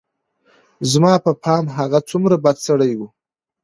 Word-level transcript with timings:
زما 0.91 1.13
په 1.25 1.31
پام 1.43 1.65
هغه 1.77 1.99
څومره 2.09 2.35
بد 2.43 2.57
سړى 2.67 2.91
و. 2.97 3.01